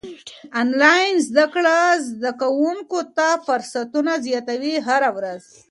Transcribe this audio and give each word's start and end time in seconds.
انلاين 0.61 1.13
زده 1.27 1.45
کړه 1.53 1.77
زده 2.09 2.31
کوونکو 2.41 2.99
ته 3.17 3.27
فرصتونه 3.45 4.11
زياتوي 4.25 4.75
هره 4.87 5.09
ورځ. 5.17 5.43